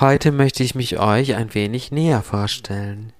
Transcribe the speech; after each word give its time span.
Heute 0.00 0.30
möchte 0.30 0.62
ich 0.62 0.76
mich 0.76 1.00
euch 1.00 1.34
ein 1.34 1.54
wenig 1.54 1.90
näher 1.90 2.22
vorstellen. 2.22 3.12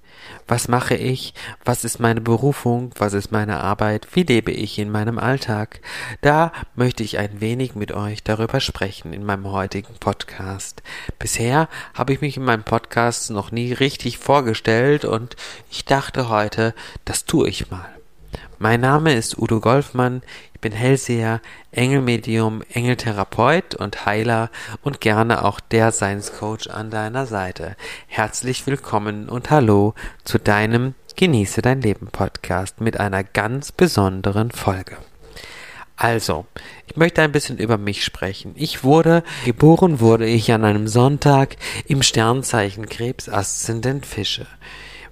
Was 0.47 0.69
mache 0.69 0.95
ich? 0.95 1.35
Was 1.65 1.83
ist 1.83 1.99
meine 1.99 2.21
Berufung? 2.21 2.93
Was 2.99 3.15
ist 3.15 3.33
meine 3.33 3.59
Arbeit? 3.59 4.07
Wie 4.13 4.23
lebe 4.23 4.53
ich 4.53 4.79
in 4.79 4.89
meinem 4.89 5.19
Alltag? 5.19 5.81
Da 6.21 6.53
möchte 6.77 7.03
ich 7.03 7.19
ein 7.19 7.41
wenig 7.41 7.75
mit 7.75 7.91
euch 7.91 8.23
darüber 8.23 8.61
sprechen 8.61 9.13
in 9.13 9.25
meinem 9.25 9.51
heutigen 9.51 9.95
Podcast. 9.99 10.85
Bisher 11.19 11.69
habe 11.95 12.13
ich 12.13 12.21
mich 12.21 12.37
in 12.37 12.45
meinem 12.45 12.63
Podcast 12.63 13.33
noch 13.33 13.51
nie 13.51 13.73
richtig 13.73 14.19
vorgestellt 14.19 15.05
und 15.05 15.35
ich 15.73 15.85
dachte 15.85 16.29
heute, 16.29 16.75
das 17.05 17.25
tue 17.25 17.49
ich 17.49 17.73
mal. 17.73 17.89
Mein 18.61 18.81
Name 18.81 19.15
ist 19.15 19.37
Udo 19.39 19.61
Golfmann, 19.61 20.23
ich 20.59 20.63
bin 20.63 20.73
Hellseher, 20.73 21.41
Engelmedium, 21.71 22.65
Engeltherapeut 22.73 23.77
und 23.77 24.07
Heiler 24.07 24.51
und 24.83 25.01
gerne 25.01 25.45
auch 25.45 25.61
der 25.61 25.93
Science-Coach 25.93 26.67
an 26.67 26.91
deiner 26.91 27.27
Seite. 27.27 27.77
Herzlich 28.09 28.67
willkommen 28.67 29.29
und 29.29 29.51
hallo 29.51 29.95
zu 30.25 30.41
deinem 30.41 30.95
Genieße 31.15 31.63
dein 31.63 31.81
Leben 31.81 32.09
Podcast 32.09 32.81
mit 32.81 32.99
einer 32.99 33.23
ganz 33.23 33.71
besonderen 33.71 34.51
Folge. 34.51 34.97
Also, 35.95 36.45
ich 36.89 36.97
möchte 36.97 37.23
ein 37.23 37.31
bisschen 37.31 37.59
über 37.59 37.79
mich 37.79 38.05
sprechen. 38.05 38.55
Ich 38.57 38.83
wurde, 38.83 39.23
geboren 39.45 40.01
wurde 40.01 40.27
ich 40.27 40.51
an 40.51 40.65
einem 40.65 40.89
Sonntag 40.89 41.55
im 41.87 42.03
Sternzeichen 42.03 42.89
Krebs 42.89 43.29
Aszendent 43.29 44.07
Fische. 44.07 44.49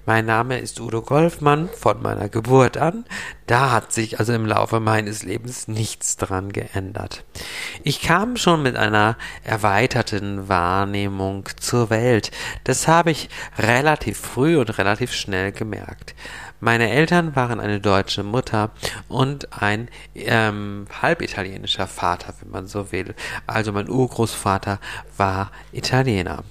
Mein 0.09 0.24
Name 0.24 0.60
ist 0.60 0.78
Udo 0.78 1.02
Golfmann 1.02 1.69
von 1.69 2.01
meiner 2.01 2.28
Geburt 2.28 2.77
an. 2.77 3.05
Da 3.48 3.73
hat 3.73 3.92
sich 3.92 4.20
also 4.20 4.34
im 4.34 4.46
Laufe 4.46 4.79
meines 4.79 5.24
Lebens 5.24 5.66
nichts 5.66 6.16
dran 6.16 6.52
geändert. 6.52 7.24
Ich 7.82 8.01
kam 8.02 8.37
schon 8.37 8.62
mit 8.62 8.77
einer 8.77 9.16
erweiterten 9.42 10.48
Wahrnehmung 10.48 11.48
zur 11.59 11.91
Welt. 11.91 12.30
Das 12.62 12.87
habe 12.87 13.10
ich 13.10 13.29
relativ 13.59 14.19
früh 14.19 14.56
und 14.56 14.79
relativ 14.79 15.12
schnell 15.12 15.51
gemerkt. 15.51 16.15
Meine 16.60 16.88
Eltern 16.88 17.35
waren 17.35 17.59
eine 17.59 17.80
deutsche 17.80 18.23
Mutter 18.23 18.70
und 19.09 19.60
ein 19.60 19.88
ähm, 20.15 20.87
halbitalienischer 21.02 21.88
Vater, 21.88 22.32
wenn 22.41 22.52
man 22.52 22.68
so 22.68 22.93
will. 22.93 23.13
Also 23.48 23.73
mein 23.73 23.91
Urgroßvater 23.91 24.79
war 25.16 25.51
Italiener. 25.73 26.45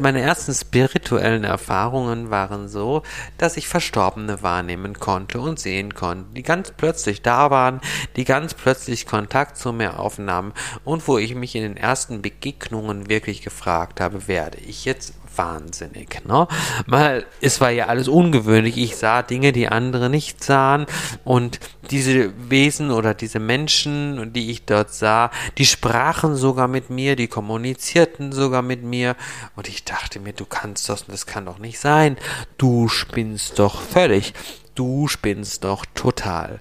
Meine 0.00 0.20
ersten 0.20 0.52
spirituellen 0.52 1.44
Erfahrungen 1.44 2.30
waren 2.30 2.68
so, 2.68 3.02
dass 3.38 3.56
ich 3.56 3.68
Verstorbene 3.68 4.42
wahrnehmen 4.42 4.98
konnte 5.00 5.40
und 5.40 5.58
sehen 5.58 5.94
konnte, 5.94 6.34
die 6.34 6.42
ganz 6.42 6.72
plötzlich 6.72 7.22
da 7.22 7.50
waren, 7.50 7.80
die 8.16 8.24
ganz 8.24 8.52
plötzlich 8.52 9.06
Kontakt 9.06 9.56
zu 9.56 9.72
mir 9.72 9.98
aufnahmen 9.98 10.52
und 10.84 11.08
wo 11.08 11.16
ich 11.16 11.34
mich 11.34 11.54
in 11.56 11.62
den 11.62 11.76
ersten 11.78 12.20
Begegnungen 12.20 13.08
wirklich 13.08 13.40
gefragt 13.40 14.00
habe, 14.00 14.28
werde 14.28 14.58
ich 14.58 14.84
jetzt 14.84 15.14
wahnsinnig, 15.36 16.24
ne? 16.24 16.46
Weil 16.86 17.26
es 17.40 17.60
war 17.60 17.70
ja 17.70 17.86
alles 17.86 18.08
ungewöhnlich. 18.08 18.76
Ich 18.76 18.96
sah 18.96 19.22
Dinge, 19.22 19.52
die 19.52 19.68
andere 19.68 20.10
nicht 20.10 20.42
sahen 20.42 20.86
und 21.24 21.60
diese 21.90 22.32
Wesen 22.50 22.90
oder 22.90 23.14
diese 23.14 23.38
Menschen, 23.38 24.32
die 24.32 24.50
ich 24.50 24.64
dort 24.64 24.92
sah, 24.92 25.30
die 25.58 25.66
sprachen 25.66 26.36
sogar 26.36 26.68
mit 26.68 26.90
mir, 26.90 27.16
die 27.16 27.28
kommunizierten 27.28 28.32
sogar 28.32 28.62
mit 28.62 28.82
mir 28.82 29.16
und 29.56 29.68
ich 29.68 29.84
dachte 29.84 30.20
mir, 30.20 30.32
du 30.32 30.46
kannst 30.46 30.88
das, 30.88 31.06
das 31.06 31.26
kann 31.26 31.46
doch 31.46 31.58
nicht 31.58 31.78
sein. 31.78 32.16
Du 32.58 32.88
spinnst 32.88 33.58
doch 33.58 33.80
völlig. 33.80 34.34
Du 34.74 35.08
spinnst 35.08 35.64
doch 35.64 35.84
total. 35.94 36.60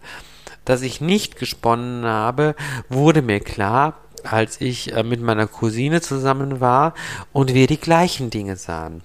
Dass 0.66 0.82
ich 0.82 1.02
nicht 1.02 1.38
gesponnen 1.38 2.06
habe, 2.06 2.56
wurde 2.90 3.22
mir 3.22 3.40
klar, 3.40 3.96
als 4.26 4.62
ich 4.62 4.94
äh, 4.94 5.04
mit 5.04 5.22
meiner 5.22 5.48
Cousine 5.48 6.02
zusammen 6.02 6.60
war 6.60 6.94
und 7.34 7.54
wir 7.54 7.68
die 7.68 7.80
gleichen 7.80 8.30
Dinge 8.30 8.56
sahen. 8.56 9.04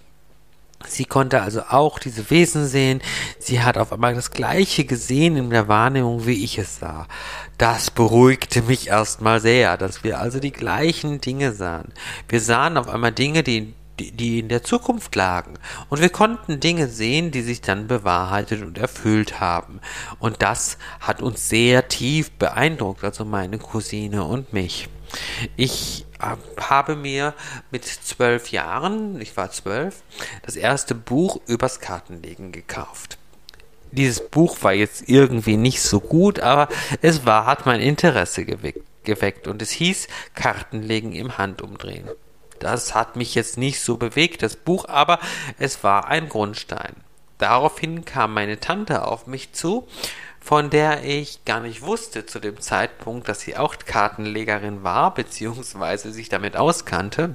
Sie 0.87 1.05
konnte 1.05 1.43
also 1.43 1.63
auch 1.71 1.99
diese 1.99 2.31
Wesen 2.31 2.67
sehen. 2.67 3.01
Sie 3.39 3.63
hat 3.63 3.79
auf 3.79 3.93
einmal 3.93 4.15
das 4.15 4.31
Gleiche 4.31 4.85
gesehen 4.85 5.37
in 5.37 5.51
der 5.51 5.69
Wahrnehmung, 5.69 6.27
wie 6.27 6.45
ich 6.45 6.59
es 6.59 6.79
sah. 6.79 7.09
Das 7.59 7.91
beruhigte 7.91 8.63
mich 8.63 8.89
erstmal 8.89 9.41
sehr, 9.41 9.77
dass 9.79 10.05
wir 10.05 10.21
also 10.21 10.39
die 10.39 10.53
gleichen 10.53 11.21
Dinge 11.21 11.53
sahen. 11.53 11.93
Wir 12.29 12.41
sahen 12.41 12.77
auf 12.77 12.89
einmal 12.89 13.13
Dinge, 13.13 13.43
die 13.43 13.75
die, 13.99 14.13
die 14.13 14.39
in 14.41 14.49
der 14.49 14.63
Zukunft 14.63 15.15
lagen. 15.15 15.55
Und 15.89 16.01
wir 16.01 16.11
konnten 16.11 16.61
Dinge 16.61 16.89
sehen, 16.89 17.31
die 17.31 17.43
sich 17.43 17.61
dann 17.61 17.87
bewahrheitet 17.87 18.63
und 18.63 18.79
erfüllt 18.79 19.41
haben. 19.41 19.81
Und 20.19 20.43
das 20.43 20.79
hat 21.01 21.23
uns 21.23 21.49
sehr 21.49 21.89
tief 21.89 22.31
beeindruckt, 22.33 23.05
also 23.05 23.25
meine 23.25 23.59
Cousine 23.59 24.25
und 24.25 24.53
mich. 24.53 24.89
Ich 25.57 26.07
habe 26.59 26.97
mir 26.97 27.35
mit 27.71 27.85
zwölf 27.85 28.51
Jahren, 28.51 29.21
ich 29.21 29.37
war 29.37 29.51
zwölf, 29.51 30.03
das 30.43 30.57
erste 30.57 30.95
Buch 30.95 31.41
übers 31.47 31.81
Kartenlegen 31.81 32.53
gekauft. 32.53 33.19
Dieses 33.93 34.29
Buch 34.29 34.59
war 34.63 34.73
jetzt 34.73 35.09
irgendwie 35.09 35.57
nicht 35.57 35.81
so 35.83 36.01
gut, 36.01 36.41
aber 36.41 36.69
es 37.03 37.25
war, 37.25 37.47
hat 37.47 37.67
mein 37.67 37.81
Interesse 37.81 38.45
geweckt, 38.45 38.81
geweckt 39.05 39.49
und 39.49 39.63
es 39.63 39.71
hieß 39.71 40.09
Kartenlegen 40.35 41.13
im 41.13 41.39
Handumdrehen. 41.39 42.09
Das 42.59 42.95
hat 42.95 43.17
mich 43.17 43.35
jetzt 43.35 43.59
nicht 43.59 43.81
so 43.81 43.97
bewegt, 43.97 44.43
das 44.43 44.57
Buch, 44.57 44.87
aber 44.89 45.19
es 45.59 45.85
war 45.85 46.09
ein 46.09 46.29
Grundstein. 46.29 46.97
Daraufhin 47.39 48.05
kam 48.05 48.33
meine 48.33 48.61
Tante 48.61 49.07
auf 49.07 49.27
mich 49.27 49.53
zu 49.53 49.87
von 50.47 50.71
der 50.71 51.03
ich 51.03 51.45
gar 51.45 51.59
nicht 51.59 51.83
wusste 51.83 52.25
zu 52.25 52.39
dem 52.39 52.61
Zeitpunkt, 52.61 53.29
dass 53.29 53.41
sie 53.41 53.57
auch 53.57 53.75
Kartenlegerin 53.85 54.85
war, 54.85 55.13
beziehungsweise 55.13 56.13
sich 56.13 56.29
damit 56.29 56.57
auskannte 56.57 57.35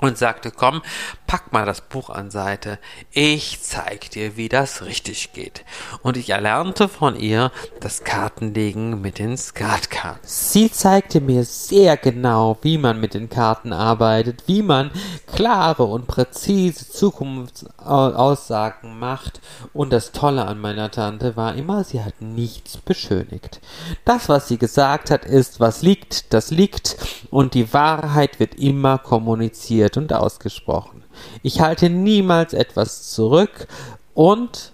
und 0.00 0.18
sagte, 0.18 0.50
komm, 0.50 0.82
pack 1.26 1.52
mal 1.52 1.64
das 1.64 1.80
Buch 1.80 2.10
an 2.10 2.30
Seite, 2.30 2.78
ich 3.10 3.62
zeig 3.62 4.10
dir, 4.10 4.36
wie 4.36 4.48
das 4.48 4.84
richtig 4.84 5.32
geht. 5.32 5.64
Und 6.02 6.16
ich 6.16 6.30
erlernte 6.30 6.88
von 6.88 7.16
ihr 7.16 7.52
das 7.80 8.02
Kartenlegen 8.02 9.00
mit 9.00 9.18
den 9.18 9.36
Skatkarten. 9.36 10.20
Sie 10.24 10.70
zeigte 10.70 11.20
mir 11.20 11.44
sehr 11.44 11.96
genau, 11.96 12.58
wie 12.62 12.76
man 12.76 13.00
mit 13.00 13.14
den 13.14 13.30
Karten 13.30 13.72
arbeitet, 13.72 14.44
wie 14.46 14.62
man 14.62 14.90
klare 15.32 15.84
und 15.84 16.06
präzise 16.06 16.90
Zukunftsaussagen 16.90 18.98
macht. 18.98 19.40
Und 19.72 19.92
das 19.92 20.12
Tolle 20.12 20.46
an 20.46 20.60
meiner 20.60 20.90
Tante 20.90 21.36
war 21.36 21.54
immer, 21.54 21.84
sie 21.84 22.02
hat 22.02 22.20
nichts 22.20 22.78
beschönigt. 22.78 23.60
Das, 24.04 24.28
was 24.28 24.48
sie 24.48 24.58
gesagt 24.58 25.10
hat, 25.10 25.24
ist, 25.24 25.60
was 25.60 25.82
liegt, 25.82 26.34
das 26.34 26.50
liegt, 26.50 26.96
und 27.30 27.54
die 27.54 27.72
Wahrheit 27.72 28.40
wird 28.40 28.56
immer 28.56 28.98
kommuniziert 28.98 29.83
und 29.96 30.12
ausgesprochen. 30.12 31.04
Ich 31.42 31.60
halte 31.60 31.90
niemals 31.90 32.52
etwas 32.52 33.10
zurück 33.12 33.68
und 34.14 34.72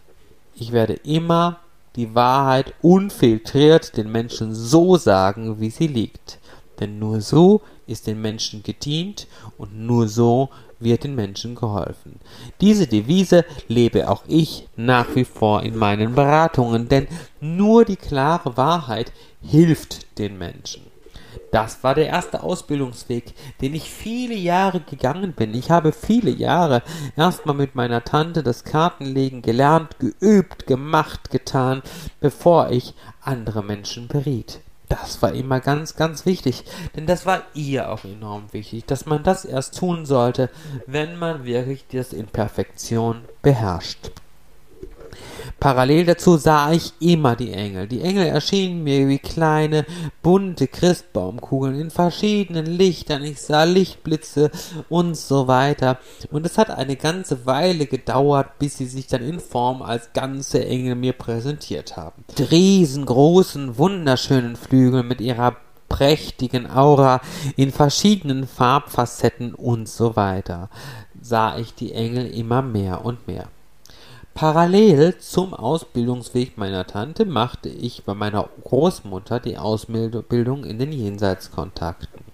ich 0.55 0.73
werde 0.73 0.95
immer 0.95 1.59
die 1.97 2.15
Wahrheit 2.15 2.75
unfiltriert 2.83 3.97
den 3.97 4.11
Menschen 4.13 4.55
so 4.55 4.97
sagen, 4.97 5.61
wie 5.61 5.71
sie 5.71 5.87
liegt. 5.87 6.39
Denn 6.79 6.99
nur 6.99 7.21
so 7.21 7.63
ist 7.87 8.07
den 8.07 8.23
Menschen 8.23 8.63
gedient 8.63 9.27
und 9.59 9.79
nur 9.79 10.09
so 10.09 10.49
wird 10.79 11.05
den 11.05 11.15
Menschen 11.15 11.55
geholfen. 11.55 12.21
Diese 12.61 12.87
Devise 12.87 13.45
lebe 13.69 14.09
auch 14.09 14.23
ich 14.27 14.67
nach 14.77 15.15
wie 15.15 15.25
vor 15.25 15.63
in 15.63 15.77
meinen 15.77 16.15
Beratungen, 16.15 16.89
denn 16.89 17.07
nur 17.41 17.85
die 17.85 17.97
klare 17.97 18.57
Wahrheit 18.57 19.13
hilft 19.43 20.19
den 20.19 20.39
Menschen. 20.39 20.90
Das 21.51 21.83
war 21.83 21.95
der 21.95 22.07
erste 22.07 22.43
Ausbildungsweg, 22.43 23.35
den 23.61 23.75
ich 23.75 23.91
viele 23.91 24.35
Jahre 24.35 24.81
gegangen 24.81 25.33
bin. 25.33 25.55
Ich 25.55 25.71
habe 25.71 25.93
viele 25.93 26.31
Jahre 26.31 26.83
erstmal 27.17 27.55
mit 27.55 27.75
meiner 27.75 28.05
Tante 28.05 28.43
das 28.43 28.65
Kartenlegen 28.65 29.43
gelernt, 29.43 29.99
geübt, 29.99 30.67
gemacht, 30.67 31.31
getan, 31.31 31.83
bevor 32.21 32.71
ich 32.71 32.95
andere 33.23 33.63
Menschen 33.63 34.09
beriet. 34.09 34.61
Das 34.89 35.23
war 35.23 35.33
immer 35.33 35.61
ganz, 35.61 35.95
ganz 35.95 36.27
wichtig, 36.27 36.65
denn 36.97 37.07
das 37.07 37.25
war 37.25 37.43
ihr 37.55 37.91
auch 37.93 38.05
enorm 38.05 38.53
wichtig, 38.53 38.87
dass 38.87 39.07
man 39.07 39.23
das 39.23 39.45
erst 39.45 39.79
tun 39.79 40.05
sollte, 40.05 40.51
wenn 40.87 41.17
man 41.17 41.45
wirklich 41.45 41.87
das 41.87 42.13
in 42.13 42.27
Perfektion 42.27 43.23
beherrscht. 43.41 44.11
Parallel 45.61 46.07
dazu 46.07 46.39
sah 46.39 46.73
ich 46.73 46.95
immer 47.01 47.37
die 47.37 47.53
Engel. 47.53 47.87
Die 47.87 48.01
Engel 48.01 48.27
erschienen 48.27 48.83
mir 48.83 49.07
wie 49.09 49.19
kleine, 49.19 49.85
bunte 50.23 50.67
Christbaumkugeln 50.67 51.79
in 51.79 51.91
verschiedenen 51.91 52.65
Lichtern. 52.65 53.23
Ich 53.23 53.43
sah 53.43 53.65
Lichtblitze 53.65 54.51
und 54.89 55.19
so 55.19 55.49
weiter. 55.49 55.99
Und 56.31 56.47
es 56.47 56.57
hat 56.57 56.71
eine 56.71 56.97
ganze 56.97 57.45
Weile 57.45 57.85
gedauert, 57.85 58.59
bis 58.59 58.79
sie 58.79 58.87
sich 58.87 59.07
dann 59.07 59.23
in 59.23 59.39
Form 59.39 59.83
als 59.83 60.15
ganze 60.15 60.65
Engel 60.65 60.95
mir 60.95 61.13
präsentiert 61.13 61.97
haben. 61.99 62.25
Die 62.39 62.43
riesengroßen, 62.43 63.77
wunderschönen 63.77 64.57
Flügel 64.57 65.03
mit 65.03 65.21
ihrer 65.21 65.57
prächtigen 65.91 66.71
Aura 66.71 67.21
in 67.57 67.71
verschiedenen 67.71 68.47
Farbfacetten 68.47 69.55
und 69.55 69.89
so 69.89 70.17
weiter 70.17 70.71
sah 71.21 71.59
ich 71.59 71.75
die 71.75 71.93
Engel 71.93 72.27
immer 72.29 72.63
mehr 72.63 73.05
und 73.05 73.27
mehr. 73.27 73.49
Parallel 74.41 75.19
zum 75.19 75.53
Ausbildungsweg 75.53 76.57
meiner 76.57 76.87
Tante 76.87 77.27
machte 77.27 77.69
ich 77.69 78.05
bei 78.05 78.15
meiner 78.15 78.49
Großmutter 78.65 79.39
die 79.39 79.59
Ausbildung 79.59 80.65
in 80.65 80.79
den 80.79 80.93
Jenseitskontakten. 80.93 82.25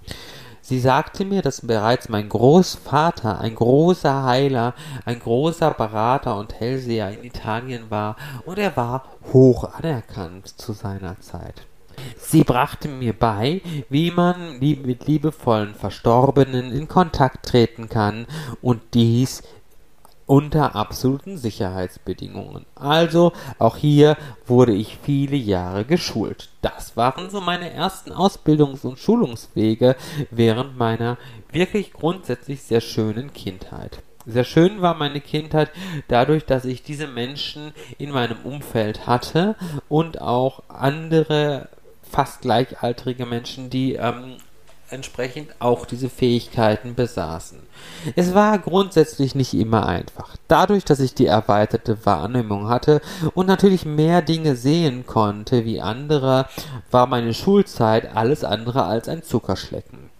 Sie 0.61 0.79
sagte 0.79 1.25
mir, 1.25 1.43
dass 1.43 1.67
bereits 1.67 2.09
mein 2.09 2.29
Großvater 2.29 3.41
ein 3.41 3.57
großer 3.57 4.23
Heiler, 4.23 4.75
ein 5.05 5.19
großer 5.19 5.73
Berater 5.73 6.39
und 6.39 6.55
Hellseher 6.55 7.11
in 7.11 7.25
Italien 7.25 7.91
war 7.91 8.15
und 8.45 8.61
er 8.61 8.77
war 8.77 9.07
hoch 9.33 9.65
anerkannt 9.65 10.47
zu 10.47 10.75
seiner 10.75 11.21
Zeit. 11.21 11.67
Sie 12.19 12.45
brachte 12.45 12.87
mir 12.87 13.15
bei, 13.15 13.63
wie 13.89 14.13
man 14.13 14.61
mit 14.61 15.09
liebevollen 15.09 15.75
Verstorbenen 15.75 16.71
in 16.71 16.87
Kontakt 16.87 17.47
treten 17.47 17.89
kann 17.89 18.27
und 18.63 18.81
dies 18.95 19.43
unter 20.27 20.75
absoluten 20.75 21.39
Sicherheitsbedingungen. 21.39 22.67
Also 22.75 23.33
auch 23.59 23.77
hier 23.77 24.17
wurde 24.47 24.75
ich 24.75 24.99
viele 25.03 25.37
Jahre 25.37 25.85
geschult. 25.85 26.49
Das 26.63 26.97
waren 26.97 27.31
so 27.31 27.41
meine 27.41 27.73
ersten 27.73 28.13
Ausbildungs- 28.13 28.85
und 28.85 28.99
Schulungswege 28.99 29.97
während 30.31 30.77
meiner 30.77 31.17
wirklich 31.53 31.93
grundsätzlich 31.93 32.63
sehr 32.63 32.81
schönen 32.81 33.33
Kindheit. 33.33 34.03
Sehr 34.27 34.45
schön 34.45 34.83
war 34.83 34.95
meine 34.95 35.21
Kindheit 35.21 35.71
dadurch, 36.09 36.45
dass 36.45 36.65
ich 36.65 36.83
diese 36.83 37.07
Menschen 37.07 37.73
in 37.97 38.11
meinem 38.11 38.39
Umfeld 38.43 39.07
hatte 39.07 39.55
und 39.89 40.21
auch 40.21 40.65
andere 40.69 41.69
fast 42.03 42.41
gleichaltrige 42.41 43.25
Menschen, 43.25 43.71
die 43.71 43.95
ähm, 43.95 44.39
entsprechend 44.91 45.51
auch 45.59 45.87
diese 45.87 46.09
Fähigkeiten 46.09 46.95
besaßen. 46.95 47.59
Es 48.15 48.35
war 48.35 48.59
grundsätzlich 48.59 49.35
nicht 49.35 49.55
immer 49.55 49.87
einfach. 49.87 50.37
Dadurch, 50.49 50.85
dass 50.85 51.01
ich 51.01 51.15
die 51.15 51.27
erweiterte 51.27 52.05
Wahrnehmung 52.05 52.69
hatte 52.69 53.01
und 53.35 53.47
natürlich 53.47 53.85
mehr 53.85 54.23
Dinge 54.23 54.57
sehen 54.57 55.07
konnte 55.07 55.65
wie 55.65 55.81
andere, 55.81 56.47
war 56.91 57.07
meine 57.07 57.35
Schulzeit 57.35 58.15
alles 58.15 58.45
andere 58.45 58.85
als 58.85 59.09
ein 59.09 59.23
Zuckerschlecken. 59.23 60.11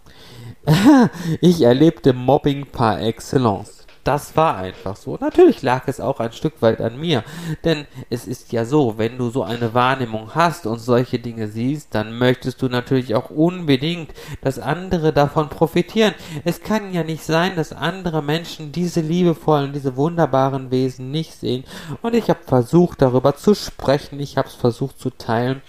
ich 1.41 1.61
erlebte 1.61 2.13
Mobbing 2.13 2.65
par 2.65 3.01
excellence 3.01 3.76
das 4.07 4.37
war 4.37 4.55
einfach 4.55 4.95
so. 4.95 5.17
Natürlich 5.19 5.61
lag 5.61 5.83
es 5.87 5.99
auch 5.99 6.21
ein 6.21 6.31
Stück 6.31 6.61
weit 6.61 6.79
an 6.79 6.97
mir, 6.97 7.25
denn 7.65 7.85
es 8.09 8.25
ist 8.25 8.53
ja 8.53 8.63
so, 8.63 8.97
wenn 8.97 9.17
du 9.17 9.29
so 9.29 9.43
eine 9.43 9.73
Wahrnehmung 9.73 10.33
hast 10.33 10.65
und 10.65 10.79
solche 10.79 11.19
Dinge 11.19 11.49
siehst, 11.49 11.93
dann 11.93 12.17
möchtest 12.17 12.61
du 12.61 12.69
natürlich 12.69 13.15
auch 13.15 13.29
unbedingt, 13.29 14.11
dass 14.41 14.59
andere 14.59 15.11
davon 15.11 15.49
profitieren. 15.49 16.13
Es 16.45 16.61
kann 16.61 16.93
ja 16.93 17.03
nicht 17.03 17.23
sein, 17.23 17.57
dass 17.57 17.73
andere 17.73 18.23
Menschen 18.23 18.71
diese 18.71 19.01
liebevollen, 19.01 19.73
diese 19.73 19.97
wunderbaren 19.97 20.71
Wesen 20.71 21.11
nicht 21.11 21.33
sehen. 21.33 21.65
Und 22.01 22.15
ich 22.15 22.29
habe 22.29 22.39
versucht, 22.45 23.01
darüber 23.01 23.35
zu 23.35 23.55
sprechen, 23.55 24.21
ich 24.21 24.37
habe 24.37 24.47
es 24.47 24.55
versucht 24.55 24.99
zu 24.99 25.09
teilen 25.09 25.61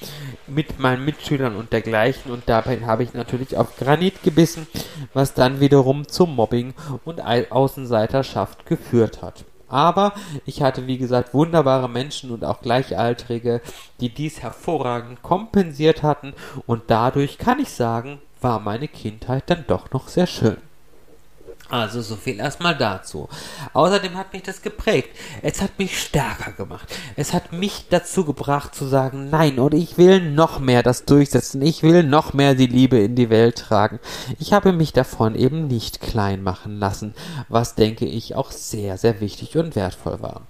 mit 0.49 0.79
meinen 0.79 1.05
Mitschülern 1.05 1.57
und 1.57 1.73
dergleichen 1.73 2.33
und 2.33 2.45
dabei 2.47 2.81
habe 2.81 3.03
ich 3.03 3.15
natürlich 3.15 3.57
auf 3.57 3.77
Granit 3.77 4.23
gebissen, 4.23 4.67
was 5.15 5.35
dann 5.35 5.61
wiederum 5.61 6.09
zum 6.09 6.35
Mobbing 6.35 6.75
und 7.05 7.21
Außenseiterschaft 7.21 8.67
geführt 8.67 9.23
hat. 9.23 9.45
Aber 9.69 10.15
ich 10.47 10.63
hatte, 10.63 10.87
wie 10.87 10.99
gesagt, 10.99 11.35
wunderbare 11.35 11.89
Menschen 11.89 12.31
und 12.31 12.45
auch 12.45 12.63
Gleichaltrige, 12.63 13.61
die 14.01 14.09
dies 14.09 14.41
hervorragend 14.41 15.23
kompensiert 15.23 16.03
hatten 16.03 16.33
und 16.67 16.85
dadurch 16.87 17.39
kann 17.39 17.61
ich 17.61 17.71
sagen, 17.71 18.21
war 18.41 18.61
meine 18.61 18.89
Kindheit 18.89 19.45
dann 19.51 19.65
doch 19.67 19.91
noch 19.91 20.09
sehr 20.09 20.27
schön. 20.27 20.57
Also 21.71 22.01
so 22.01 22.17
viel 22.17 22.41
erstmal 22.41 22.77
dazu. 22.77 23.29
Außerdem 23.75 24.17
hat 24.17 24.33
mich 24.33 24.43
das 24.43 24.63
geprägt. 24.63 25.11
Es 25.43 25.61
hat 25.61 25.79
mich 25.79 26.01
stärker 26.01 26.53
gemacht. 26.53 26.89
Es 27.15 27.35
hat 27.35 27.53
mich 27.53 27.87
dazu 27.91 28.25
gebracht 28.25 28.75
zu 28.75 28.87
sagen, 28.87 29.29
nein, 29.31 29.59
und 29.59 29.75
ich 29.75 29.99
will 29.99 30.21
noch 30.31 30.61
mehr 30.61 30.83
das 30.83 31.05
durchsetzen. 31.05 31.61
Ich 31.61 31.83
will 31.83 32.05
noch 32.05 32.33
mehr 32.33 32.55
die 32.55 32.67
Liebe 32.67 32.99
in 32.99 33.17
die 33.17 33.29
Welt 33.29 33.57
tragen. 33.57 33.99
Ich 34.39 34.55
habe 34.55 34.73
mich 34.73 34.95
davon 34.95 35.35
eben 35.35 35.67
nicht 35.67 36.01
klein 36.01 36.43
machen 36.43 36.79
lassen, 36.79 37.15
was 37.49 37.75
denke 37.75 38.07
ich 38.07 38.35
auch 38.35 38.51
sehr, 38.51 38.97
sehr 38.97 39.21
wichtig 39.21 39.57
und 39.59 39.77
wertvoll 39.77 40.23
war. 40.23 40.47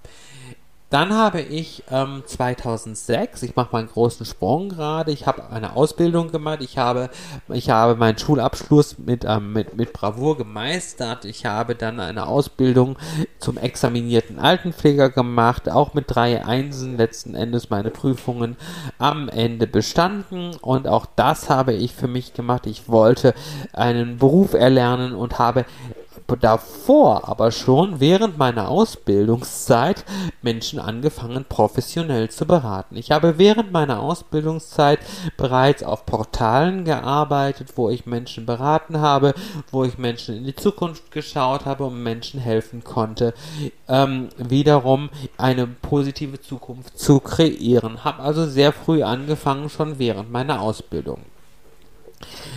Dann 0.90 1.12
habe 1.12 1.42
ich 1.42 1.82
ähm, 1.90 2.22
2006, 2.24 3.42
ich 3.42 3.56
mache 3.56 3.68
mal 3.72 3.80
einen 3.80 3.88
großen 3.88 4.24
Sprung 4.24 4.70
gerade, 4.70 5.12
ich 5.12 5.26
habe 5.26 5.50
eine 5.50 5.76
Ausbildung 5.76 6.32
gemacht, 6.32 6.60
ich 6.62 6.78
habe, 6.78 7.10
ich 7.52 7.68
habe 7.68 7.94
meinen 7.94 8.16
Schulabschluss 8.16 8.96
mit, 8.98 9.26
ähm, 9.26 9.52
mit, 9.52 9.76
mit 9.76 9.92
Bravour 9.92 10.38
gemeistert, 10.38 11.26
ich 11.26 11.44
habe 11.44 11.74
dann 11.74 12.00
eine 12.00 12.26
Ausbildung 12.26 12.96
zum 13.38 13.58
examinierten 13.58 14.38
Altenpfleger 14.38 15.10
gemacht, 15.10 15.68
auch 15.68 15.92
mit 15.92 16.06
drei 16.08 16.42
Einsen 16.46 16.96
letzten 16.96 17.34
Endes 17.34 17.68
meine 17.68 17.90
Prüfungen 17.90 18.56
am 18.96 19.28
Ende 19.28 19.66
bestanden 19.66 20.56
und 20.62 20.88
auch 20.88 21.04
das 21.04 21.50
habe 21.50 21.74
ich 21.74 21.92
für 21.92 22.08
mich 22.08 22.32
gemacht. 22.32 22.66
Ich 22.66 22.88
wollte 22.88 23.34
einen 23.74 24.16
Beruf 24.16 24.54
erlernen 24.54 25.14
und 25.14 25.38
habe 25.38 25.66
davor 26.36 27.28
aber 27.28 27.50
schon 27.50 28.00
während 28.00 28.36
meiner 28.36 28.68
Ausbildungszeit 28.68 30.04
Menschen 30.42 30.78
angefangen 30.78 31.44
professionell 31.48 32.28
zu 32.28 32.46
beraten. 32.46 32.96
Ich 32.96 33.10
habe 33.10 33.38
während 33.38 33.72
meiner 33.72 34.00
Ausbildungszeit 34.00 34.98
bereits 35.36 35.82
auf 35.82 36.06
Portalen 36.06 36.84
gearbeitet, 36.84 37.72
wo 37.76 37.88
ich 37.90 38.06
Menschen 38.06 38.46
beraten 38.46 39.00
habe, 39.00 39.34
wo 39.70 39.84
ich 39.84 39.98
Menschen 39.98 40.36
in 40.36 40.44
die 40.44 40.56
Zukunft 40.56 41.10
geschaut 41.10 41.64
habe 41.64 41.84
und 41.84 42.02
Menschen 42.02 42.40
helfen 42.40 42.84
konnte, 42.84 43.34
ähm, 43.88 44.28
wiederum 44.36 45.10
eine 45.36 45.66
positive 45.66 46.40
Zukunft 46.40 46.98
zu 46.98 47.20
kreieren. 47.20 48.04
Habe 48.04 48.22
also 48.22 48.46
sehr 48.46 48.72
früh 48.72 49.02
angefangen, 49.02 49.70
schon 49.70 49.98
während 49.98 50.30
meiner 50.30 50.60
Ausbildung. 50.60 51.22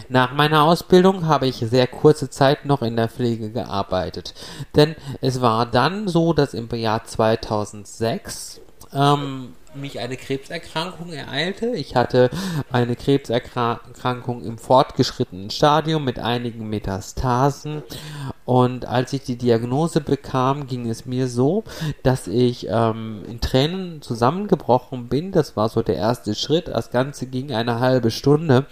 Nach 0.09 0.33
meiner 0.33 0.63
Ausbildung 0.63 1.27
habe 1.27 1.47
ich 1.47 1.57
sehr 1.57 1.87
kurze 1.87 2.29
Zeit 2.29 2.65
noch 2.65 2.81
in 2.81 2.95
der 2.95 3.09
Pflege 3.09 3.51
gearbeitet, 3.51 4.33
denn 4.75 4.95
es 5.21 5.41
war 5.41 5.65
dann 5.65 6.07
so, 6.07 6.33
dass 6.33 6.53
im 6.53 6.69
Jahr 6.69 7.03
2006 7.03 8.61
ähm, 8.93 9.53
mich 9.73 9.99
eine 9.99 10.17
Krebserkrankung 10.17 11.13
ereilte. 11.13 11.67
Ich 11.67 11.95
hatte 11.95 12.29
eine 12.71 12.95
Krebserkrankung 12.95 14.43
im 14.43 14.57
fortgeschrittenen 14.57 15.49
Stadium 15.49 16.03
mit 16.03 16.19
einigen 16.19 16.69
Metastasen. 16.69 17.83
Und 18.45 18.85
als 18.85 19.13
ich 19.13 19.23
die 19.23 19.37
Diagnose 19.37 20.01
bekam, 20.01 20.67
ging 20.67 20.89
es 20.89 21.05
mir 21.05 21.27
so, 21.27 21.63
dass 22.03 22.27
ich 22.27 22.67
ähm, 22.69 23.23
in 23.27 23.39
Tränen 23.39 24.01
zusammengebrochen 24.01 25.07
bin. 25.07 25.31
Das 25.31 25.55
war 25.55 25.69
so 25.69 25.81
der 25.81 25.95
erste 25.95 26.35
Schritt. 26.35 26.67
Das 26.67 26.91
Ganze 26.91 27.27
ging 27.27 27.53
eine 27.53 27.79
halbe 27.79 28.11
Stunde. 28.11 28.65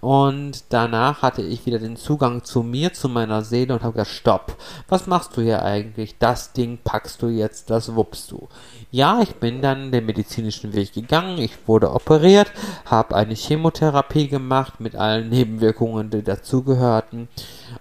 Und 0.00 0.64
danach 0.70 1.22
hatte 1.22 1.42
ich 1.42 1.66
wieder 1.66 1.78
den 1.78 1.96
Zugang 1.96 2.44
zu 2.44 2.62
mir, 2.62 2.92
zu 2.92 3.08
meiner 3.08 3.42
Seele 3.42 3.74
und 3.74 3.82
habe 3.82 3.94
gesagt, 3.94 4.10
stopp, 4.10 4.56
was 4.88 5.06
machst 5.06 5.36
du 5.36 5.42
hier 5.42 5.62
eigentlich? 5.62 6.18
Das 6.18 6.52
Ding 6.52 6.78
packst 6.82 7.22
du 7.22 7.28
jetzt, 7.28 7.70
das 7.70 7.94
wuppst 7.94 8.30
du. 8.30 8.48
Ja, 8.90 9.20
ich 9.20 9.34
bin 9.34 9.60
dann 9.60 9.92
den 9.92 10.06
medizinischen 10.06 10.72
Weg 10.72 10.94
gegangen, 10.94 11.38
ich 11.38 11.52
wurde 11.66 11.92
operiert, 11.92 12.50
habe 12.86 13.14
eine 13.16 13.34
Chemotherapie 13.34 14.28
gemacht 14.28 14.80
mit 14.80 14.96
allen 14.96 15.28
Nebenwirkungen, 15.28 16.10
die 16.10 16.22
dazugehörten 16.22 17.28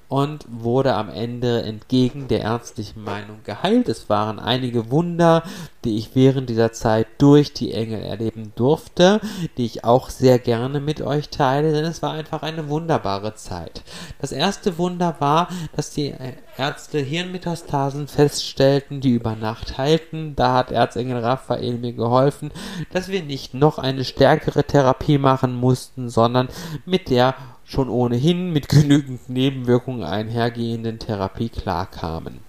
und 0.07 0.45
wurde 0.49 0.93
am 0.93 1.09
Ende 1.09 1.63
entgegen 1.63 2.27
der 2.27 2.41
ärztlichen 2.41 3.03
Meinung 3.03 3.39
geheilt. 3.43 3.89
Es 3.89 4.09
waren 4.09 4.39
einige 4.39 4.89
Wunder, 4.91 5.43
die 5.83 5.97
ich 5.97 6.15
während 6.15 6.49
dieser 6.49 6.71
Zeit 6.71 7.07
durch 7.17 7.53
die 7.53 7.73
Engel 7.73 8.01
erleben 8.01 8.53
durfte, 8.55 9.19
die 9.57 9.65
ich 9.65 9.83
auch 9.83 10.09
sehr 10.09 10.39
gerne 10.39 10.79
mit 10.79 11.01
euch 11.01 11.29
teile, 11.29 11.71
denn 11.71 11.85
es 11.85 12.01
war 12.01 12.11
einfach 12.11 12.41
eine 12.43 12.69
wunderbare 12.69 13.35
Zeit. 13.35 13.83
Das 14.19 14.31
erste 14.31 14.77
Wunder 14.77 15.15
war, 15.19 15.49
dass 15.75 15.91
die 15.91 16.13
Ärzte 16.57 16.99
Hirnmetastasen 16.99 18.07
feststellten, 18.07 19.01
die 19.01 19.11
über 19.11 19.35
Nacht 19.35 19.77
heilten. 19.77 20.35
Da 20.35 20.53
hat 20.53 20.71
Erzengel 20.71 21.19
Raphael 21.19 21.77
mir 21.77 21.93
geholfen, 21.93 22.51
dass 22.91 23.09
wir 23.09 23.23
nicht 23.23 23.53
noch 23.53 23.77
eine 23.77 24.03
stärkere 24.03 24.63
Therapie 24.63 25.17
machen 25.17 25.55
mussten, 25.55 26.09
sondern 26.09 26.49
mit 26.85 27.09
der 27.09 27.35
schon 27.67 27.89
ohnehin 27.89 28.53
mit 28.53 28.69
genügend 28.69 29.29
Nebenwirkungen 29.29 30.03
einhergehenden 30.03 30.99
Therapie 30.99 31.49
klarkamen. 31.49 32.46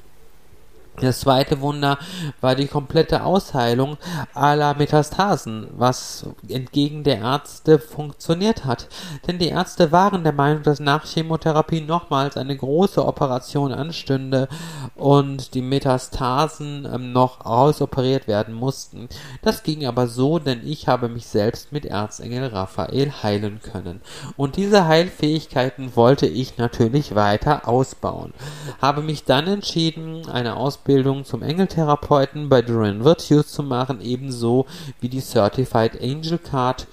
Das 1.00 1.20
zweite 1.20 1.60
Wunder 1.60 1.98
war 2.40 2.54
die 2.54 2.66
komplette 2.66 3.22
Ausheilung 3.22 3.96
aller 4.34 4.74
Metastasen, 4.74 5.68
was 5.76 6.26
entgegen 6.48 7.04
der 7.04 7.18
Ärzte 7.18 7.78
funktioniert 7.78 8.64
hat. 8.64 8.88
Denn 9.26 9.38
die 9.38 9.48
Ärzte 9.48 9.92
waren 9.92 10.24
der 10.24 10.32
Meinung, 10.32 10.62
dass 10.62 10.80
nach 10.80 11.04
Chemotherapie 11.06 11.80
nochmals 11.80 12.36
eine 12.36 12.56
große 12.56 13.04
Operation 13.04 13.72
anstünde 13.72 14.48
und 14.96 15.54
die 15.54 15.62
Metastasen 15.62 16.88
ähm, 16.92 17.12
noch 17.12 17.44
ausoperiert 17.44 18.26
werden 18.26 18.54
mussten. 18.54 19.08
Das 19.42 19.62
ging 19.62 19.86
aber 19.86 20.08
so, 20.08 20.38
denn 20.38 20.66
ich 20.66 20.88
habe 20.88 21.08
mich 21.08 21.26
selbst 21.26 21.72
mit 21.72 21.84
Erzengel 21.84 22.46
Raphael 22.46 23.12
heilen 23.22 23.60
können. 23.62 24.00
Und 24.36 24.56
diese 24.56 24.86
Heilfähigkeiten 24.86 25.94
wollte 25.94 26.26
ich 26.26 26.58
natürlich 26.58 27.14
weiter 27.14 27.68
ausbauen. 27.68 28.32
Habe 28.80 29.02
mich 29.02 29.24
dann 29.24 29.46
entschieden, 29.46 30.28
eine 30.28 30.56
Ausbildung 30.56 30.87
Ausbildung 30.88 31.26
zum 31.26 31.42
Engeltherapeuten 31.42 32.48
bei 32.48 32.62
Duran 32.62 33.04
Virtues 33.04 33.48
zu 33.48 33.62
machen, 33.62 34.00
ebenso 34.00 34.64
wie 35.02 35.10
die 35.10 35.20
Certified 35.20 36.00
Angel 36.02 36.38
Card 36.38 36.86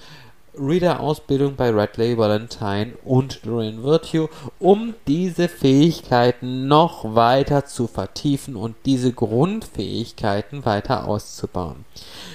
Reader-Ausbildung 0.58 1.56
bei 1.56 1.70
Radley 1.70 2.16
Valentine 2.16 2.94
und 3.04 3.44
Dorian 3.44 3.82
Virtue, 3.82 4.28
um 4.58 4.94
diese 5.06 5.48
Fähigkeiten 5.48 6.66
noch 6.68 7.14
weiter 7.14 7.64
zu 7.64 7.86
vertiefen 7.86 8.56
und 8.56 8.76
diese 8.84 9.12
Grundfähigkeiten 9.12 10.64
weiter 10.64 11.06
auszubauen. 11.06 11.84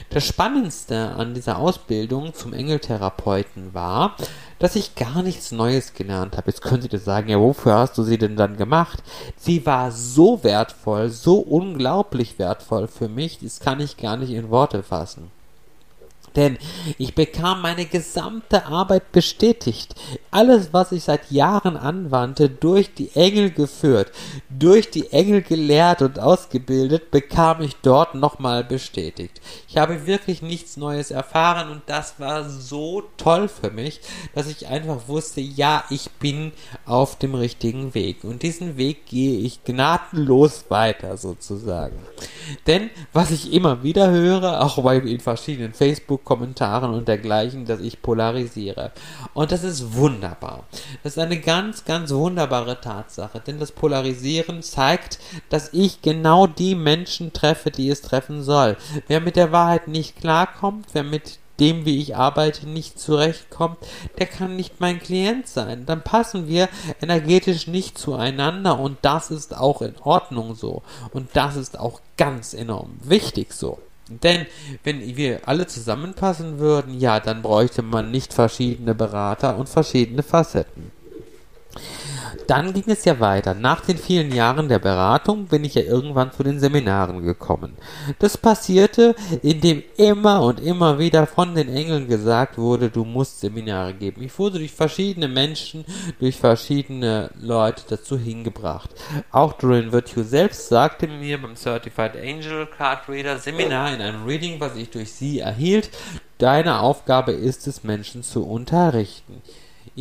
Das 0.10 0.25
Spannendste 0.25 1.16
an 1.16 1.34
dieser 1.34 1.58
Ausbildung 1.58 2.34
zum 2.34 2.54
Engeltherapeuten 2.54 3.74
war, 3.74 4.18
dass 4.60 4.75
ich 4.75 4.96
gar 4.96 5.24
nichts 5.24 5.51
Neues 5.51 5.94
gelernt 5.94 6.38
habe. 6.38 6.51
Jetzt 6.51 6.62
könnt 6.62 6.92
ihr 6.92 7.00
sagen, 7.00 7.30
ja, 7.30 7.40
wofür 7.40 7.75
hast 7.75 7.98
du 7.98 8.04
sie 8.04 8.18
denn 8.18 8.36
dann 8.36 8.58
gemacht? 8.58 9.01
Sie 9.36 9.66
war 9.66 9.92
so 9.92 10.44
wertvoll, 10.44 11.10
so 11.10 11.40
unglaublich 11.40 12.38
wertvoll 12.38 12.88
für 12.88 13.10
mich, 13.10 13.40
das 13.40 13.60
kann 13.60 13.80
ich 13.80 13.98
gar 13.98 14.18
nicht 14.18 14.32
in 14.32 14.50
Worte 14.50 14.84
fassen. 14.84 15.32
Denn 16.36 16.58
ich 16.98 17.13
bekam 17.13 17.62
meine 17.62 17.86
gesamte 17.86 18.66
Arbeit 18.66 19.12
bestätigt. 19.12 19.96
Alles, 20.30 20.70
was 20.72 20.94
ich 20.94 21.04
seit 21.04 21.30
Jahren 21.30 21.75
anwandte, 21.75 22.50
durch 22.50 22.94
die 22.94 23.12
Engel 23.16 23.51
geführt, 23.51 24.12
durch 24.50 24.90
die 24.90 25.12
Engel 25.12 25.42
gelehrt 25.42 26.01
und 26.01 26.20
ausgebildet, 26.20 27.12
bekam 27.12 27.62
ich 27.62 27.75
dort 27.82 28.16
nochmal 28.16 28.63
bestätigt. 28.63 29.42
Ich 29.68 29.78
habe 29.78 30.08
wirklich 30.08 30.42
nichts 30.42 30.78
Neues 30.78 31.12
erfahren 31.12 31.70
und 31.70 31.82
das 31.88 32.20
war 32.20 32.50
so 32.50 33.04
toll 33.18 33.50
für 33.50 33.72
mich, 33.72 34.00
dass 34.34 34.48
ich 34.48 34.68
einfach 34.68 35.08
wusste, 35.08 35.42
ja, 35.42 35.84
ich 35.90 36.10
bin 36.12 36.54
auf 36.86 37.18
dem 37.18 37.36
richtigen 37.36 37.94
Weg. 37.94 38.24
Und 38.24 38.44
diesen 38.44 38.78
Weg 38.78 39.06
gehe 39.06 39.40
ich 39.40 39.66
gnadenlos 39.66 40.66
weiter 40.70 41.18
sozusagen. 41.18 42.00
Denn 42.68 42.90
was 43.12 43.32
ich 43.32 43.51
immer 43.51 43.84
wieder 43.84 44.12
höre, 44.12 44.62
auch 44.62 44.78
in 44.92 45.20
verschiedenen 45.20 45.74
Facebook 45.74 46.11
Facebook-Kommentaren 46.12 46.94
und 46.94 47.08
dergleichen, 47.08 47.65
dass 47.65 47.80
ich 47.80 48.01
polarisiere. 48.01 48.91
Und 49.34 49.51
das 49.51 49.63
ist 49.63 49.96
wunderbar. 49.96 50.65
Das 51.03 51.13
ist 51.13 51.20
eine 51.20 51.39
ganz, 51.39 51.86
ganz 51.86 52.12
wunderbare 52.12 52.82
Tatsache, 52.82 53.39
denn 53.39 53.60
das 53.60 53.72
Polarisieren 53.72 54.62
zeigt, 54.62 55.20
dass 55.50 55.70
ich 55.74 56.01
genau 56.01 56.48
die 56.48 56.75
Menschen 56.75 57.34
treffe, 57.34 57.72
die 57.72 57.89
es 57.89 58.01
treffen 58.01 58.44
soll. 58.44 58.77
Wer 59.08 59.22
mit 59.22 59.36
der 59.36 59.51
Wahrheit 59.51 59.88
nicht 59.88 60.18
klarkommt, 60.18 60.88
wer 60.94 61.03
mit 61.03 61.39
dem, 61.60 61.86
wie 61.86 62.00
ich 62.01 62.15
arbeite, 62.15 62.68
nicht 62.68 63.00
zurechtkommt, 63.00 63.77
der 64.18 64.25
kann 64.25 64.56
nicht 64.56 64.82
mein 64.82 65.00
Klient 65.00 65.48
sein. 65.48 65.86
Dann 65.86 66.01
passen 66.01 66.48
wir 66.48 66.70
energetisch 67.01 67.68
nicht 67.68 68.00
zueinander 68.00 68.80
und 68.80 68.98
das 69.03 69.30
ist 69.30 69.56
auch 69.56 69.82
in 69.82 69.96
Ordnung 70.01 70.56
so. 70.56 70.82
Und 71.13 71.30
das 71.34 71.56
ist 71.56 71.80
auch 71.80 72.01
ganz 72.18 72.56
enorm 72.56 72.98
wichtig 73.03 73.53
so. 73.53 73.77
Denn 74.10 74.46
wenn 74.84 75.00
wir 75.15 75.48
alle 75.48 75.67
zusammenpassen 75.67 76.60
würden, 76.60 77.00
ja, 77.00 77.20
dann 77.20 77.41
bräuchte 77.41 77.81
man 77.81 78.12
nicht 78.12 78.34
verschiedene 78.34 78.93
Berater 78.93 79.58
und 79.58 79.70
verschiedene 79.70 80.24
Facetten. 80.24 80.91
Dann 82.51 82.74
ging 82.74 82.84
es 82.88 83.05
ja 83.05 83.17
weiter. 83.22 83.53
Nach 83.53 83.79
den 83.79 83.98
vielen 83.98 84.36
Jahren 84.36 84.67
der 84.67 84.79
Beratung 84.79 85.46
bin 85.46 85.63
ich 85.63 85.75
ja 85.75 85.84
irgendwann 85.84 86.34
zu 86.34 86.43
den 86.43 86.60
Seminaren 86.60 87.24
gekommen. 87.24 87.77
Das 88.20 88.38
passierte, 88.38 89.15
indem 89.41 89.81
immer 89.96 90.41
und 90.41 90.60
immer 90.60 91.00
wieder 91.00 91.27
von 91.27 91.55
den 91.55 91.74
Engeln 91.74 92.10
gesagt 92.10 92.58
wurde, 92.58 92.89
du 92.89 93.05
musst 93.05 93.39
Seminare 93.39 93.93
geben. 93.93 94.22
Ich 94.22 94.38
wurde 94.38 94.58
durch 94.58 94.74
verschiedene 94.74 95.29
Menschen, 95.29 95.86
durch 96.20 96.36
verschiedene 96.36 97.29
Leute 97.39 97.84
dazu 97.88 98.17
hingebracht. 98.17 98.89
Auch 99.31 99.53
Dorian 99.53 99.93
Virtue 99.93 100.25
selbst 100.25 100.67
sagte 100.67 101.08
mir 101.08 101.41
beim 101.41 101.55
Certified 101.55 102.17
Angel 102.17 102.65
Card 102.65 103.08
Reader 103.08 103.39
Seminar 103.39 103.93
in 103.93 104.01
einem 104.01 104.25
Reading, 104.25 104.60
was 104.60 104.75
ich 104.75 104.89
durch 104.89 105.13
sie 105.13 105.39
erhielt, 105.39 105.89
deine 106.38 106.81
Aufgabe 106.81 107.31
ist 107.31 107.65
es, 107.67 107.86
Menschen 107.86 108.24
zu 108.24 108.46
unterrichten. 108.46 109.41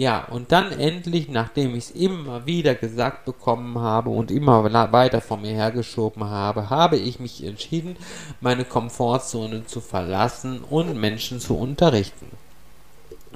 Ja, 0.01 0.25
und 0.31 0.51
dann 0.51 0.73
endlich, 0.73 1.29
nachdem 1.29 1.75
ich 1.75 1.85
es 1.85 1.91
immer 1.91 2.47
wieder 2.47 2.75
gesagt 2.75 3.27
bekommen 3.27 3.79
habe 3.79 4.09
und 4.09 4.31
immer 4.31 4.65
weiter 4.93 5.21
von 5.21 5.43
mir 5.43 5.53
hergeschoben 5.53 6.25
habe, 6.25 6.71
habe 6.71 6.97
ich 6.97 7.21
mich 7.21 7.45
entschieden, 7.45 7.97
meine 8.41 8.65
Komfortzone 8.65 9.67
zu 9.67 9.83
verlassen 9.83 10.61
und 10.63 10.99
Menschen 10.99 11.39
zu 11.39 11.55
unterrichten. 11.55 12.31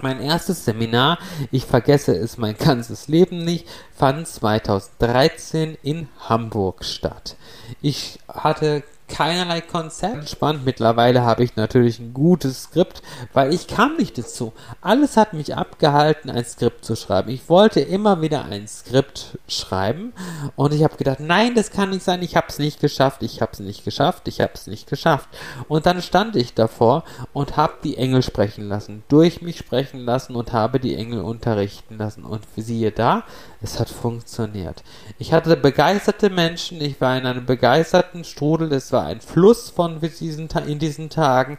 Mein 0.00 0.22
erstes 0.22 0.64
Seminar, 0.64 1.18
ich 1.50 1.66
vergesse 1.66 2.16
es 2.16 2.38
mein 2.38 2.56
ganzes 2.56 3.08
Leben 3.08 3.44
nicht, 3.44 3.68
fand 3.94 4.26
2013 4.26 5.76
in 5.82 6.08
Hamburg 6.18 6.82
statt. 6.86 7.36
Ich 7.82 8.20
hatte 8.26 8.84
keinerlei 9.08 9.60
Konzept. 9.60 10.28
Spannend. 10.28 10.64
Mittlerweile 10.64 11.22
habe 11.22 11.44
ich 11.44 11.56
natürlich 11.56 11.98
ein 11.98 12.14
gutes 12.14 12.64
Skript, 12.64 13.02
weil 13.32 13.52
ich 13.52 13.66
kam 13.66 13.96
nicht 13.96 14.16
dazu. 14.18 14.52
Alles 14.80 15.16
hat 15.16 15.32
mich 15.32 15.54
abgehalten, 15.54 16.30
ein 16.30 16.44
Skript 16.44 16.84
zu 16.84 16.96
schreiben. 16.96 17.30
Ich 17.30 17.48
wollte 17.48 17.80
immer 17.80 18.20
wieder 18.20 18.44
ein 18.44 18.66
Skript 18.66 19.38
schreiben 19.48 20.12
und 20.56 20.72
ich 20.72 20.82
habe 20.84 20.96
gedacht, 20.96 21.20
nein, 21.20 21.54
das 21.54 21.70
kann 21.70 21.90
nicht 21.90 22.04
sein. 22.04 22.22
Ich 22.22 22.36
habe 22.36 22.46
es 22.48 22.58
nicht 22.58 22.80
geschafft. 22.80 23.22
Ich 23.22 23.40
habe 23.40 23.52
es 23.52 23.60
nicht 23.60 23.84
geschafft. 23.84 24.28
Ich 24.28 24.40
habe 24.40 24.52
es 24.54 24.66
nicht 24.66 24.88
geschafft. 24.88 25.28
Und 25.68 25.86
dann 25.86 26.00
stand 26.02 26.36
ich 26.36 26.54
davor 26.54 27.04
und 27.32 27.56
habe 27.56 27.74
die 27.84 27.96
Engel 27.96 28.22
sprechen 28.22 28.68
lassen, 28.68 29.02
durch 29.08 29.42
mich 29.42 29.58
sprechen 29.58 30.00
lassen 30.00 30.34
und 30.34 30.52
habe 30.52 30.80
die 30.80 30.96
Engel 30.96 31.20
unterrichten 31.20 31.98
lassen. 31.98 32.24
Und 32.24 32.42
siehe 32.56 32.92
da, 32.92 33.24
es 33.60 33.78
hat 33.80 33.88
funktioniert. 33.88 34.82
Ich 35.18 35.32
hatte 35.32 35.56
begeisterte 35.56 36.30
Menschen. 36.30 36.80
Ich 36.80 37.00
war 37.00 37.16
in 37.16 37.26
einem 37.26 37.46
begeisterten 37.46 38.24
Strudel. 38.24 38.72
Es 38.72 38.92
war 38.94 39.04
ein 39.04 39.20
Fluss 39.20 39.68
von 39.68 40.00
diesen, 40.00 40.48
in 40.66 40.78
diesen 40.78 41.10
Tagen 41.10 41.58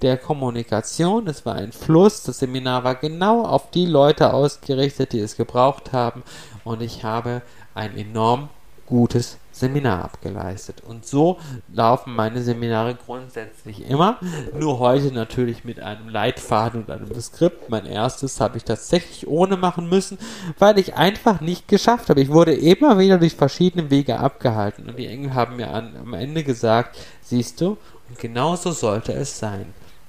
der 0.00 0.16
Kommunikation. 0.16 1.26
Es 1.26 1.44
war 1.44 1.56
ein 1.56 1.72
Fluss. 1.72 2.22
Das 2.22 2.38
Seminar 2.38 2.84
war 2.84 2.94
genau 2.94 3.44
auf 3.44 3.70
die 3.70 3.84
Leute 3.84 4.32
ausgerichtet, 4.32 5.12
die 5.12 5.18
es 5.18 5.36
gebraucht 5.36 5.92
haben. 5.92 6.22
Und 6.64 6.80
ich 6.80 7.04
habe 7.04 7.42
ein 7.74 7.94
enorm 7.96 8.48
gutes 8.86 9.38
Seminar 9.52 10.04
abgeleistet. 10.04 10.82
Und 10.86 11.06
so 11.06 11.38
laufen 11.72 12.14
meine 12.14 12.42
Seminare 12.42 12.94
grundsätzlich 12.94 13.88
immer. 13.88 14.18
Nur 14.58 14.78
heute 14.78 15.12
natürlich 15.12 15.64
mit 15.64 15.80
einem 15.80 16.08
Leitfaden 16.08 16.82
und 16.82 16.90
einem 16.90 17.20
Skript. 17.20 17.70
Mein 17.70 17.86
erstes 17.86 18.40
habe 18.40 18.58
ich 18.58 18.64
tatsächlich 18.64 19.26
ohne 19.26 19.56
machen 19.56 19.88
müssen, 19.88 20.18
weil 20.58 20.78
ich 20.78 20.94
einfach 20.94 21.40
nicht 21.40 21.68
geschafft 21.68 22.10
habe. 22.10 22.20
Ich 22.20 22.30
wurde 22.30 22.54
immer 22.54 22.98
wieder 22.98 23.18
durch 23.18 23.34
verschiedene 23.34 23.90
Wege 23.90 24.18
abgehalten. 24.18 24.88
Und 24.88 24.98
die 24.98 25.06
Engel 25.06 25.34
haben 25.34 25.56
mir 25.56 25.70
an, 25.70 25.94
am 26.00 26.14
Ende 26.14 26.44
gesagt, 26.44 26.96
siehst 27.22 27.60
du, 27.60 27.78
und 28.08 28.18
genauso 28.18 28.72
sollte 28.72 29.12
es 29.12 29.38
sein. 29.38 29.66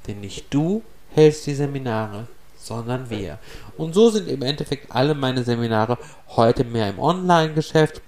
Denn 0.08 0.20
nicht 0.20 0.54
du 0.54 0.84
hältst 1.14 1.48
die 1.48 1.56
Seminare, 1.56 2.28
sondern 2.58 3.10
wir. 3.10 3.40
Und 3.78 3.94
so 3.94 4.10
sind 4.10 4.28
im 4.28 4.42
Endeffekt 4.42 4.92
alle 4.94 5.16
meine 5.16 5.44
Seminare 5.44 5.98
heute 6.30 6.64
mehr 6.64 6.90
im 6.90 7.00
Online-Geschäft 7.00 8.02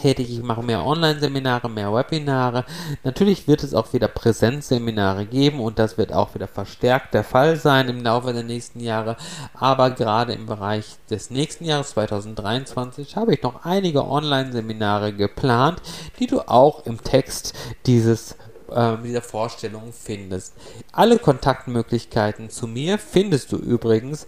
tätig. 0.00 0.30
Ich 0.30 0.42
mache 0.42 0.62
mehr 0.62 0.84
Online-Seminare, 0.84 1.68
mehr 1.68 1.92
Webinare. 1.92 2.64
Natürlich 3.04 3.46
wird 3.46 3.62
es 3.62 3.74
auch 3.74 3.92
wieder 3.92 4.08
Präsenzseminare 4.08 5.26
geben 5.26 5.60
und 5.60 5.78
das 5.78 5.98
wird 5.98 6.12
auch 6.12 6.34
wieder 6.34 6.48
verstärkt 6.48 7.14
der 7.14 7.24
Fall 7.24 7.56
sein 7.56 7.88
im 7.88 8.02
Laufe 8.02 8.32
der 8.32 8.42
nächsten 8.42 8.80
Jahre. 8.80 9.16
Aber 9.54 9.90
gerade 9.90 10.32
im 10.32 10.46
Bereich 10.46 10.96
des 11.10 11.30
nächsten 11.30 11.64
Jahres 11.64 11.90
2023 11.90 13.16
habe 13.16 13.34
ich 13.34 13.42
noch 13.42 13.64
einige 13.64 14.06
Online-Seminare 14.06 15.12
geplant, 15.12 15.82
die 16.18 16.26
du 16.26 16.40
auch 16.40 16.86
im 16.86 17.02
Text 17.02 17.54
dieses 17.86 18.36
äh, 18.70 18.96
dieser 19.04 19.22
Vorstellung 19.22 19.92
findest. 19.92 20.54
Alle 20.92 21.18
Kontaktmöglichkeiten 21.18 22.50
zu 22.50 22.66
mir 22.66 22.98
findest 22.98 23.52
du 23.52 23.56
übrigens 23.56 24.26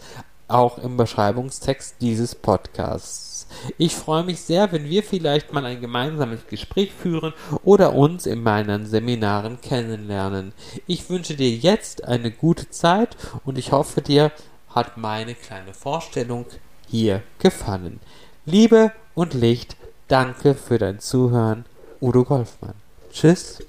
auch 0.53 0.79
im 0.79 0.97
Beschreibungstext 0.97 1.97
dieses 2.01 2.35
Podcasts. 2.35 3.47
Ich 3.79 3.95
freue 3.95 4.25
mich 4.25 4.41
sehr, 4.41 4.73
wenn 4.73 4.89
wir 4.89 5.03
vielleicht 5.03 5.53
mal 5.53 5.65
ein 5.67 5.81
gemeinsames 5.81 6.47
Gespräch 6.47 6.93
führen 6.93 7.33
oder 7.65 7.95
uns 7.95 8.27
in 8.27 8.43
meinen 8.43 8.87
Seminaren 8.87 9.61
kennenlernen. 9.61 10.53
Ich 10.87 11.09
wünsche 11.11 11.35
dir 11.35 11.51
jetzt 11.51 12.05
eine 12.05 12.31
gute 12.31 12.71
Zeit 12.71 13.17
und 13.45 13.59
ich 13.59 13.73
hoffe, 13.73 14.01
dir 14.03 14.33
hat 14.69 14.97
meine 14.97 15.35
kleine 15.35 15.75
Vorstellung 15.75 16.47
hier 16.89 17.23
gefallen. 17.39 18.01
Liebe 18.47 18.93
und 19.15 19.35
Licht, 19.35 19.77
danke 20.09 20.55
für 20.55 20.79
dein 20.79 21.01
Zuhören. 21.01 21.65
Udo 22.01 22.25
Golfmann. 22.25 22.75
Tschüss. 23.13 23.63